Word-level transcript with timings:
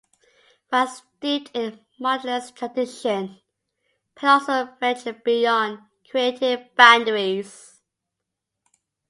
While 0.69 0.87
steeped 0.87 1.51
in 1.53 1.73
the 1.75 1.79
Modernist 1.99 2.55
tradition, 2.55 3.39
Penn 4.15 4.29
also 4.31 4.73
ventured 4.79 5.23
beyond 5.23 5.77
creative 6.09 6.73
boundaries. 6.73 7.79